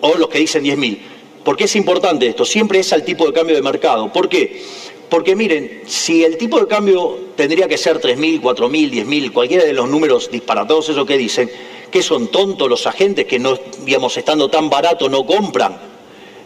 O 0.00 0.14
los 0.14 0.28
que 0.28 0.40
dicen 0.40 0.64
10.000. 0.64 0.98
¿Por 1.44 1.56
qué 1.56 1.64
es 1.64 1.76
importante 1.76 2.26
esto? 2.26 2.44
Siempre 2.44 2.80
es 2.80 2.92
al 2.92 3.04
tipo 3.04 3.24
de 3.24 3.32
cambio 3.32 3.54
de 3.54 3.62
mercado. 3.62 4.12
¿Por 4.12 4.28
qué? 4.28 4.64
Porque 5.08 5.36
miren, 5.36 5.82
si 5.86 6.24
el 6.24 6.38
tipo 6.38 6.58
de 6.58 6.66
cambio 6.66 7.18
tendría 7.36 7.68
que 7.68 7.78
ser 7.78 8.00
3.000, 8.00 8.40
4.000, 8.40 8.90
10.000, 8.90 9.32
cualquiera 9.32 9.62
de 9.62 9.72
los 9.72 9.88
números 9.88 10.28
disparatados, 10.28 10.88
esos 10.88 11.06
que 11.06 11.16
dicen, 11.16 11.48
que 11.90 12.02
son 12.02 12.28
tontos 12.28 12.68
los 12.68 12.86
agentes 12.86 13.26
que 13.26 13.38
no, 13.38 13.58
digamos, 13.84 14.16
estando 14.16 14.48
tan 14.50 14.68
barato 14.68 15.08
no 15.08 15.24
compran. 15.24 15.78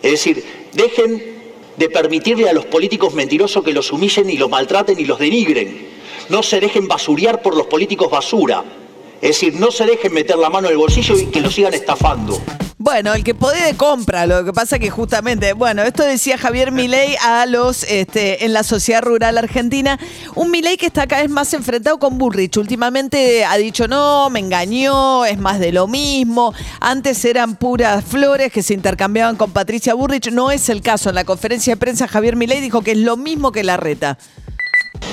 Es 0.02 0.12
decir, 0.12 0.44
dejen 0.72 1.40
de 1.76 1.88
permitirle 1.88 2.48
a 2.48 2.52
los 2.52 2.66
políticos 2.66 3.14
mentirosos 3.14 3.64
que 3.64 3.72
los 3.72 3.90
humillen 3.92 4.28
y 4.30 4.36
los 4.36 4.50
maltraten 4.50 4.98
y 4.98 5.04
los 5.04 5.18
denigren. 5.18 5.88
No 6.28 6.42
se 6.42 6.60
dejen 6.60 6.86
basurear 6.86 7.42
por 7.42 7.56
los 7.56 7.66
políticos 7.66 8.10
basura. 8.10 8.64
Es 9.20 9.30
decir, 9.30 9.54
no 9.54 9.70
se 9.70 9.86
dejen 9.86 10.12
meter 10.12 10.36
la 10.36 10.50
mano 10.50 10.68
en 10.68 10.72
el 10.72 10.78
bolsillo 10.78 11.18
y 11.18 11.26
que 11.26 11.40
los 11.40 11.54
sigan 11.54 11.74
estafando. 11.74 12.40
Bueno, 12.82 13.12
el 13.12 13.24
que 13.24 13.34
puede 13.34 13.76
compra, 13.76 14.24
lo 14.24 14.42
que 14.42 14.54
pasa 14.54 14.78
que 14.78 14.88
justamente, 14.88 15.52
bueno, 15.52 15.82
esto 15.82 16.02
decía 16.02 16.38
Javier 16.38 16.72
Milei 16.72 17.14
a 17.22 17.44
los 17.44 17.82
este, 17.82 18.46
en 18.46 18.54
la 18.54 18.62
sociedad 18.62 19.02
rural 19.02 19.36
argentina, 19.36 19.98
un 20.34 20.50
Milei 20.50 20.78
que 20.78 20.86
está 20.86 21.06
cada 21.06 21.20
vez 21.20 21.30
más 21.30 21.52
enfrentado 21.52 21.98
con 21.98 22.16
Bullrich. 22.16 22.56
Últimamente 22.56 23.44
ha 23.44 23.58
dicho 23.58 23.86
no, 23.86 24.30
me 24.30 24.40
engañó, 24.40 25.26
es 25.26 25.38
más 25.38 25.60
de 25.60 25.72
lo 25.72 25.88
mismo. 25.88 26.54
Antes 26.80 27.22
eran 27.26 27.56
puras 27.56 28.02
flores 28.02 28.50
que 28.50 28.62
se 28.62 28.72
intercambiaban 28.72 29.36
con 29.36 29.52
Patricia 29.52 29.92
Bullrich, 29.92 30.30
no 30.30 30.50
es 30.50 30.70
el 30.70 30.80
caso. 30.80 31.10
En 31.10 31.16
la 31.16 31.24
conferencia 31.24 31.74
de 31.74 31.76
prensa 31.76 32.08
Javier 32.08 32.34
Milei 32.34 32.62
dijo 32.62 32.80
que 32.80 32.92
es 32.92 32.98
lo 32.98 33.18
mismo 33.18 33.52
que 33.52 33.62
la 33.62 33.76
reta. 33.76 34.16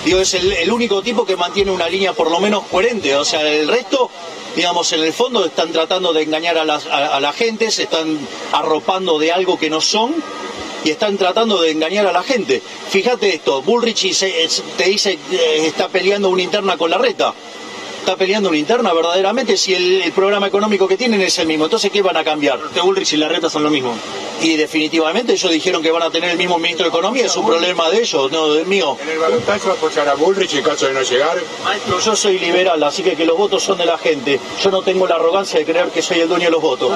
Digo, 0.05 0.19
es 0.19 0.33
el, 0.33 0.51
el 0.53 0.71
único 0.71 1.01
tipo 1.01 1.25
que 1.25 1.35
mantiene 1.35 1.71
una 1.71 1.89
línea 1.89 2.13
por 2.13 2.31
lo 2.31 2.39
menos 2.39 2.63
coherente, 2.71 3.15
o 3.15 3.25
sea, 3.25 3.41
el 3.41 3.67
resto 3.67 4.09
digamos, 4.55 4.91
en 4.93 5.01
el 5.03 5.13
fondo 5.13 5.45
están 5.45 5.71
tratando 5.71 6.13
de 6.13 6.23
engañar 6.23 6.57
a, 6.57 6.65
las- 6.65 6.87
a- 6.87 7.19
la 7.19 7.31
gente, 7.31 7.69
se 7.69 7.83
están 7.83 8.17
arropando 8.51 9.19
de 9.19 9.31
algo 9.31 9.59
que 9.59 9.69
no 9.69 9.81
son 9.81 10.15
y 10.83 10.89
están 10.89 11.15
tratando 11.17 11.61
de 11.61 11.69
engañar 11.69 12.07
a 12.07 12.11
la 12.11 12.23
gente. 12.23 12.63
Fíjate 12.89 13.35
esto, 13.35 13.61
Bullrich 13.61 14.13
se- 14.13 14.49
te 14.77 14.85
dice 14.85 15.19
eh, 15.31 15.63
está 15.67 15.89
peleando 15.89 16.29
una 16.29 16.41
interna 16.41 16.75
con 16.75 16.89
la 16.89 16.97
reta. 16.97 17.35
Está 17.99 18.15
peleando 18.15 18.49
una 18.49 18.57
interna 18.57 18.93
verdaderamente 18.93 19.57
si 19.57 19.75
el, 19.75 20.01
el 20.01 20.11
programa 20.13 20.47
económico 20.47 20.87
que 20.87 20.97
tienen 20.97 21.21
es 21.21 21.37
el 21.37 21.45
mismo. 21.45 21.65
Entonces, 21.65 21.91
¿qué 21.91 22.01
van 22.01 22.17
a 22.17 22.23
cambiar? 22.23 22.57
Bullrich 22.83 23.13
y 23.13 23.17
la 23.17 23.27
reta 23.27 23.51
son 23.51 23.61
lo 23.63 23.69
mismo. 23.69 23.93
Y 24.41 24.55
definitivamente 24.55 25.33
ellos 25.33 25.51
dijeron 25.51 25.81
que 25.81 25.91
van 25.91 26.03
a 26.03 26.09
tener 26.09 26.31
el 26.31 26.37
mismo 26.37 26.57
ministro 26.59 26.85
de 26.85 26.89
Economía, 26.89 27.25
es 27.25 27.35
un 27.35 27.45
problema 27.45 27.89
de 27.89 28.01
ellos, 28.01 28.31
no 28.31 28.53
del 28.53 28.65
mío. 28.65 28.97
En 29.01 29.09
el 29.09 29.19
balotaje 29.19 29.67
va 29.67 29.73
a 29.73 29.77
apoyar 29.77 30.07
a 30.07 30.13
Bullrich 30.13 30.53
en 30.53 30.63
caso 30.63 30.87
de 30.87 30.93
no 30.93 31.01
llegar. 31.01 31.37
Maestro, 31.63 31.99
yo 31.99 32.15
soy 32.15 32.39
liberal, 32.39 32.81
así 32.83 33.03
que 33.03 33.15
que 33.15 33.25
los 33.25 33.37
votos 33.37 33.63
son 33.63 33.77
de 33.77 33.85
la 33.85 33.97
gente. 33.97 34.39
Yo 34.61 34.71
no 34.71 34.81
tengo 34.81 35.07
la 35.07 35.15
arrogancia 35.15 35.59
de 35.59 35.65
creer 35.65 35.89
que 35.89 36.01
soy 36.01 36.19
el 36.19 36.29
dueño 36.29 36.45
de 36.45 36.51
los 36.51 36.61
votos. 36.61 36.91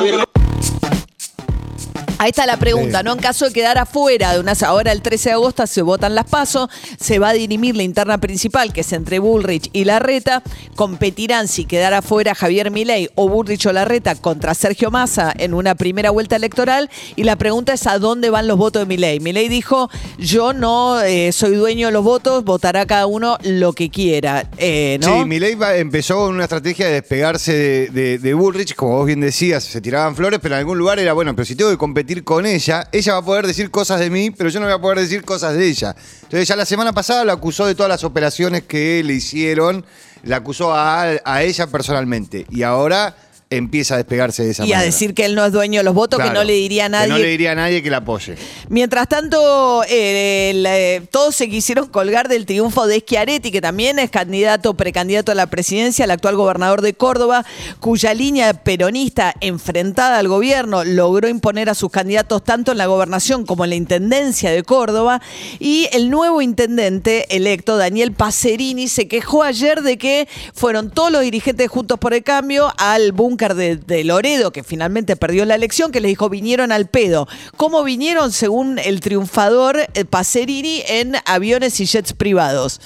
Ahí 2.22 2.30
está 2.30 2.46
la 2.46 2.58
pregunta, 2.58 3.02
¿no? 3.02 3.14
En 3.14 3.18
caso 3.18 3.46
de 3.46 3.52
quedar 3.52 3.80
afuera 3.80 4.34
de 4.34 4.40
unas. 4.42 4.62
Ahora 4.62 4.92
el 4.92 5.02
13 5.02 5.30
de 5.30 5.34
agosto 5.34 5.66
se 5.66 5.82
votan 5.82 6.14
las 6.14 6.26
pasos, 6.30 6.70
se 7.00 7.18
va 7.18 7.30
a 7.30 7.34
dirimir 7.34 7.76
la 7.76 7.82
interna 7.82 8.20
principal, 8.20 8.72
que 8.74 8.82
es 8.82 8.94
entre 8.94 9.18
Bullrich 9.18 9.72
y 9.74 9.86
Larreta. 9.86 10.44
Competirán 10.76 11.48
si 11.48 11.66
quedara 11.66 11.98
afuera 11.98 12.36
Javier 12.36 12.70
Milei 12.70 13.10
o 13.16 13.28
Bullrich 13.28 13.66
o 13.66 13.74
Larreta 13.74 14.14
contra 14.14 14.54
Sergio 14.54 14.92
Massa 14.92 15.34
en 15.36 15.56
una 15.56 15.74
primera 15.74 16.12
vuelta 16.12 16.36
electoral. 16.36 16.92
Y 17.16 17.24
la 17.24 17.38
pregunta 17.38 17.74
es: 17.74 17.88
¿a 17.88 17.98
dónde 17.98 18.30
van 18.30 18.48
los 18.48 18.58
votos 18.60 18.84
de 18.84 18.86
Milei? 18.86 19.20
Milei 19.20 19.50
dijo: 19.50 19.90
Yo 20.20 20.54
no 20.54 21.02
eh, 21.02 21.32
soy 21.32 21.56
dueño 21.56 21.88
de 21.88 21.94
los 21.94 22.04
votos, 22.04 22.44
votará 22.44 22.86
cada 22.86 23.08
uno 23.08 23.40
lo 23.42 23.74
que 23.74 23.90
quiera. 23.90 24.48
Eh, 24.60 25.00
¿no? 25.02 25.22
Sí, 25.22 25.26
Milei 25.26 25.58
empezó 25.78 26.18
con 26.18 26.36
una 26.36 26.44
estrategia 26.44 26.86
de 26.86 26.94
despegarse 26.94 27.54
de, 27.54 27.90
de- 27.90 28.20
de 28.20 28.34
Bullrich, 28.36 28.76
como 28.76 28.98
vos 28.98 29.08
bien 29.08 29.22
decías, 29.22 29.64
se 29.64 29.82
tiraban 29.82 30.16
flores, 30.16 30.40
pero 30.40 30.54
en 30.54 30.60
algún 30.60 30.78
lugar 30.78 31.00
era, 31.00 31.14
bueno, 31.14 31.36
pero 31.36 31.46
si 31.48 31.56
tengo 31.56 31.72
que 31.72 31.78
competir 31.78 32.11
con 32.24 32.46
ella, 32.46 32.88
ella 32.92 33.14
va 33.14 33.20
a 33.20 33.26
poder 33.26 33.48
decir 33.48 33.72
cosas 33.72 34.00
de 34.00 34.10
mí, 34.10 34.32
pero 34.32 34.50
yo 34.50 34.60
no 34.60 34.66
voy 34.66 34.76
a 34.76 34.82
poder 34.82 35.00
decir 35.00 35.24
cosas 35.24 35.56
de 35.56 35.68
ella. 35.68 35.96
Entonces 36.24 36.48
ya 36.48 36.56
la 36.56 36.66
semana 36.66 36.94
pasada 36.94 37.24
lo 37.24 37.32
acusó 37.32 37.66
de 37.66 37.76
todas 37.76 37.90
las 37.90 38.04
operaciones 38.04 38.64
que 38.64 39.04
le 39.04 39.14
hicieron, 39.14 39.86
la 40.24 40.38
acusó 40.38 40.74
a, 40.74 41.04
a 41.24 41.44
ella 41.44 41.68
personalmente, 41.68 42.46
y 42.50 42.64
ahora 42.64 43.16
empieza 43.52 43.94
a 43.96 43.98
despegarse 43.98 44.44
de 44.44 44.52
esa 44.52 44.64
Y 44.66 44.72
a 44.72 44.78
manera. 44.78 44.86
decir 44.86 45.14
que 45.14 45.26
él 45.26 45.36
no 45.36 45.46
es 45.46 45.52
dueño 45.52 45.82
de 45.82 45.84
los 45.84 45.94
votos, 45.94 46.20
que 46.20 46.32
no 46.32 46.44
le 46.44 46.54
diría 46.54 46.86
a 46.86 46.90
nadie. 46.90 47.08
Que 47.08 47.14
no 47.14 47.20
le 47.20 47.28
diría 47.28 47.52
a 47.52 47.56
nadie 47.56 47.84
que 47.84 47.90
la 47.90 47.98
apoye. 47.98 48.36
Mientras 48.70 49.08
tanto, 49.10 49.84
eh, 49.90 50.52
el, 50.52 50.66
eh, 50.66 51.02
todos 51.12 51.36
se 51.36 51.50
quisieron 51.50 51.90
colgar 51.90 52.30
del 52.30 52.46
triunfo 52.46 52.88
de 52.88 53.02
Schiaretti, 53.02 53.52
que 53.52 53.62
también 53.62 54.00
es 54.00 54.10
candidato, 54.10 54.74
precandidato 54.74 55.32
a 55.34 55.36
la 55.36 55.48
presidencia, 55.48 56.06
el 56.06 56.12
actual 56.12 56.38
gobernador 56.38 56.82
de 56.82 56.94
Córdoba, 56.94 57.46
cuya 57.82 58.14
línea 58.14 58.54
peronista 58.54 59.36
enfrentada 59.42 60.18
al 60.18 60.30
gobierno 60.30 60.86
logró 60.86 61.28
imponer 61.28 61.70
a 61.70 61.76
sus 61.76 61.92
candidatos 61.92 62.44
tanto 62.44 62.72
en 62.72 62.78
la 62.78 62.86
gobernación 62.86 63.46
como 63.46 63.66
en 63.66 63.72
la 63.72 63.76
intendencia 63.76 64.50
de 64.52 64.64
Córdoba. 64.64 65.22
Y 65.60 65.90
el 65.92 66.10
nuevo 66.10 66.42
intendente 66.42 67.36
electo, 67.36 67.76
Daniel 67.76 68.14
Pacerini, 68.14 68.88
se 68.88 69.10
quejó 69.10 69.44
ayer 69.44 69.82
de 69.82 69.98
que 69.98 70.30
fueron 70.54 70.90
todos 70.90 71.12
los 71.12 71.22
dirigentes 71.22 71.68
Juntos 71.70 72.00
por 72.00 72.14
el 72.14 72.24
Cambio 72.24 72.72
al 72.78 73.12
búnker 73.12 73.41
de, 73.50 74.04
Loredo, 74.04 74.52
que 74.52 74.64
finalmente 74.64 75.16
perdió 75.16 75.46
la 75.46 75.56
elección, 75.56 75.92
que 75.92 76.00
les 76.00 76.10
dijo 76.10 76.30
vinieron 76.30 76.72
al 76.72 76.88
pedo. 76.88 77.28
¿Cómo 77.58 77.84
vinieron, 77.84 78.32
según 78.32 78.78
el 78.80 79.00
triunfador 79.00 79.78
eh, 79.94 80.06
Pacerini, 80.06 80.84
en 80.88 81.14
aviones 81.26 81.80
y 81.80 81.86
jets 81.86 82.14
privados? 82.14 82.80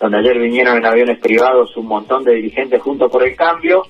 donde 0.00 0.18
ayer 0.18 0.38
vinieron 0.38 0.76
en 0.76 0.86
aviones 0.86 1.18
privados 1.18 1.76
un 1.76 1.86
montón 1.86 2.22
de 2.22 2.34
dirigentes 2.34 2.80
juntos 2.80 3.10
por 3.10 3.26
el 3.26 3.34
cambio 3.34 3.82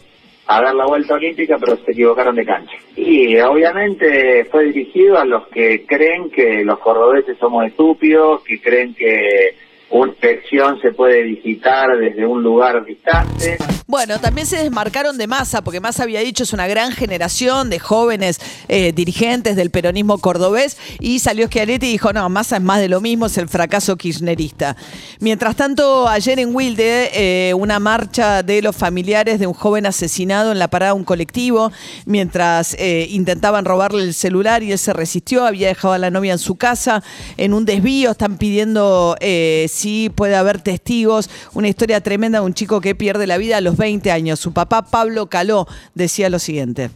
a 0.46 0.62
dar 0.62 0.74
la 0.74 0.86
vuelta 0.86 1.14
olímpica, 1.14 1.58
pero 1.58 1.76
se 1.76 1.92
equivocaron 1.92 2.34
de 2.34 2.46
cancha. 2.46 2.72
Y 2.96 3.38
obviamente 3.40 4.46
fue 4.46 4.64
dirigido 4.64 5.18
a 5.18 5.26
los 5.26 5.46
que 5.48 5.84
creen 5.84 6.30
que 6.30 6.64
los 6.64 6.78
cordobeses 6.78 7.36
somos 7.38 7.66
estúpidos, 7.66 8.42
que 8.44 8.58
creen 8.58 8.94
que 8.94 9.54
una 9.90 10.12
elección 10.22 10.80
se 10.80 10.92
puede 10.92 11.22
visitar 11.22 11.94
desde 11.98 12.24
un 12.24 12.42
lugar 12.42 12.82
distante. 12.86 13.58
Bueno, 13.90 14.20
también 14.20 14.46
se 14.46 14.58
desmarcaron 14.58 15.16
de 15.16 15.26
Massa, 15.26 15.62
porque 15.62 15.80
Massa 15.80 16.02
había 16.02 16.20
dicho 16.20 16.42
es 16.42 16.52
una 16.52 16.66
gran 16.66 16.92
generación 16.92 17.70
de 17.70 17.78
jóvenes 17.78 18.38
eh, 18.68 18.92
dirigentes 18.92 19.56
del 19.56 19.70
peronismo 19.70 20.18
cordobés, 20.18 20.76
y 21.00 21.20
salió 21.20 21.46
Schiaretti 21.46 21.86
y 21.86 21.92
dijo, 21.92 22.12
no, 22.12 22.28
Massa 22.28 22.56
es 22.56 22.62
más 22.62 22.80
de 22.80 22.90
lo 22.90 23.00
mismo, 23.00 23.24
es 23.24 23.38
el 23.38 23.48
fracaso 23.48 23.96
kirchnerista. 23.96 24.76
Mientras 25.20 25.56
tanto, 25.56 26.06
ayer 26.06 26.38
en 26.38 26.54
Wilde, 26.54 27.12
eh, 27.14 27.54
una 27.54 27.80
marcha 27.80 28.42
de 28.42 28.60
los 28.60 28.76
familiares 28.76 29.40
de 29.40 29.46
un 29.46 29.54
joven 29.54 29.86
asesinado 29.86 30.52
en 30.52 30.58
la 30.58 30.68
parada 30.68 30.92
de 30.92 30.98
un 30.98 31.04
colectivo, 31.04 31.72
mientras 32.04 32.74
eh, 32.78 33.06
intentaban 33.08 33.64
robarle 33.64 34.02
el 34.02 34.12
celular 34.12 34.62
y 34.62 34.70
él 34.70 34.78
se 34.78 34.92
resistió, 34.92 35.46
había 35.46 35.68
dejado 35.68 35.94
a 35.94 35.98
la 35.98 36.10
novia 36.10 36.32
en 36.32 36.38
su 36.38 36.56
casa, 36.56 37.02
en 37.38 37.54
un 37.54 37.64
desvío, 37.64 38.10
están 38.10 38.36
pidiendo 38.36 39.16
si 39.18 40.10
puede 40.14 40.36
haber 40.36 40.60
testigos, 40.60 41.30
una 41.54 41.68
historia 41.68 42.02
tremenda 42.02 42.40
de 42.40 42.44
un 42.44 42.52
chico 42.52 42.82
que 42.82 42.94
pierde 42.94 43.26
la 43.26 43.38
vida 43.38 43.56
a 43.56 43.60
los 43.62 43.77
20 43.78 44.10
años. 44.10 44.38
Su 44.38 44.52
papá, 44.52 44.82
Pablo 44.82 45.28
Caló, 45.28 45.66
decía 45.94 46.28
lo 46.28 46.38
siguiente. 46.38 46.90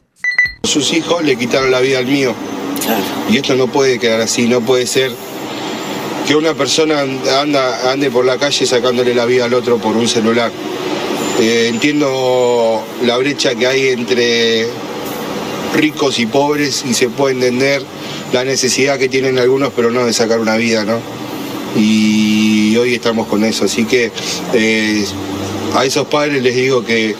Sus 0.64 0.92
hijos 0.92 1.24
le 1.24 1.36
quitaron 1.36 1.70
la 1.70 1.80
vida 1.80 1.98
al 1.98 2.06
mío. 2.06 2.34
Y 3.30 3.36
esto 3.38 3.54
no 3.54 3.68
puede 3.68 3.98
quedar 3.98 4.20
así, 4.20 4.46
no 4.48 4.60
puede 4.60 4.86
ser 4.86 5.12
que 6.26 6.36
una 6.36 6.54
persona 6.54 7.00
anda, 7.40 7.90
ande 7.90 8.10
por 8.10 8.24
la 8.24 8.38
calle 8.38 8.66
sacándole 8.66 9.14
la 9.14 9.24
vida 9.24 9.46
al 9.46 9.54
otro 9.54 9.78
por 9.78 9.96
un 9.96 10.08
celular. 10.08 10.50
Eh, 11.40 11.68
entiendo 11.68 12.84
la 13.04 13.16
brecha 13.16 13.54
que 13.54 13.66
hay 13.66 13.88
entre 13.88 14.66
ricos 15.74 16.18
y 16.18 16.26
pobres 16.26 16.84
y 16.88 16.94
se 16.94 17.08
puede 17.08 17.34
entender 17.34 17.82
la 18.32 18.44
necesidad 18.44 18.98
que 18.98 19.08
tienen 19.08 19.38
algunos, 19.38 19.72
pero 19.74 19.90
no 19.90 20.04
de 20.04 20.12
sacar 20.12 20.38
una 20.38 20.56
vida, 20.56 20.84
¿no? 20.84 21.00
Y 21.76 22.76
hoy 22.76 22.94
estamos 22.94 23.26
con 23.28 23.44
eso, 23.44 23.64
así 23.64 23.84
que 23.84 24.12
eh, 24.52 25.04
a 25.75 25.85
esos 25.85 26.07
padres 26.07 26.43
les 26.43 26.55
digo 26.55 26.85
que, 26.85 27.14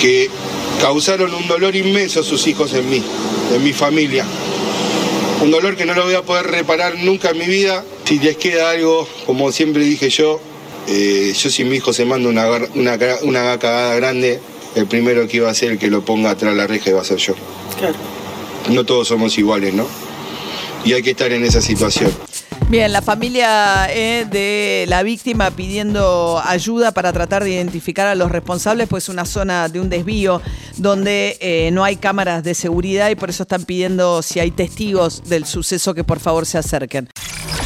que 0.00 0.28
causaron 0.80 1.32
un 1.34 1.46
dolor 1.46 1.74
inmenso 1.76 2.20
a 2.20 2.22
sus 2.22 2.46
hijos 2.46 2.72
en 2.74 2.88
mí, 2.88 3.02
en 3.54 3.62
mi 3.62 3.72
familia. 3.72 4.24
Un 5.42 5.50
dolor 5.50 5.76
que 5.76 5.86
no 5.86 5.94
lo 5.94 6.04
voy 6.04 6.14
a 6.14 6.22
poder 6.22 6.46
reparar 6.46 6.96
nunca 6.98 7.30
en 7.30 7.38
mi 7.38 7.46
vida. 7.46 7.84
Si 8.04 8.18
les 8.18 8.36
queda 8.36 8.70
algo, 8.70 9.06
como 9.26 9.52
siempre 9.52 9.84
dije 9.84 10.10
yo, 10.10 10.40
eh, 10.88 11.32
yo 11.38 11.50
si 11.50 11.64
mi 11.64 11.76
hijo 11.76 11.92
se 11.92 12.04
manda 12.04 12.28
una, 12.28 12.46
una, 12.74 12.98
una 13.22 13.58
cagada 13.58 13.94
grande, 13.94 14.40
el 14.74 14.86
primero 14.86 15.26
que 15.28 15.38
iba 15.38 15.50
a 15.50 15.54
ser 15.54 15.72
el 15.72 15.78
que 15.78 15.88
lo 15.88 16.04
ponga 16.04 16.30
atrás 16.30 16.52
de 16.52 16.58
la 16.58 16.66
reja 16.66 16.90
iba 16.90 17.00
a 17.00 17.04
ser 17.04 17.18
yo. 17.18 17.34
No 18.70 18.84
todos 18.84 19.08
somos 19.08 19.38
iguales, 19.38 19.74
¿no? 19.74 19.86
Y 20.84 20.92
hay 20.92 21.02
que 21.02 21.10
estar 21.10 21.32
en 21.32 21.44
esa 21.44 21.60
situación. 21.60 22.10
Bien, 22.68 22.92
la 22.92 23.00
familia 23.00 23.86
eh, 23.88 24.26
de 24.30 24.84
la 24.88 25.02
víctima 25.02 25.50
pidiendo 25.50 26.38
ayuda 26.44 26.92
para 26.92 27.14
tratar 27.14 27.42
de 27.42 27.50
identificar 27.52 28.06
a 28.06 28.14
los 28.14 28.30
responsables, 28.30 28.88
pues 28.88 29.08
una 29.08 29.24
zona 29.24 29.70
de 29.70 29.80
un 29.80 29.88
desvío 29.88 30.42
donde 30.76 31.38
eh, 31.40 31.70
no 31.72 31.82
hay 31.82 31.96
cámaras 31.96 32.44
de 32.44 32.54
seguridad 32.54 33.08
y 33.08 33.14
por 33.14 33.30
eso 33.30 33.44
están 33.44 33.64
pidiendo 33.64 34.20
si 34.20 34.38
hay 34.40 34.50
testigos 34.50 35.22
del 35.30 35.46
suceso 35.46 35.94
que 35.94 36.04
por 36.04 36.20
favor 36.20 36.44
se 36.44 36.58
acerquen. 36.58 37.08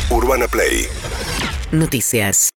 Urbana 0.08 0.46
Play 0.46 0.86
Noticias. 1.72 2.50